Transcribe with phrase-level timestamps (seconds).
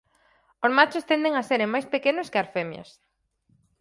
[0.65, 2.89] Os machos tenden a seren máis pequenos que as femias.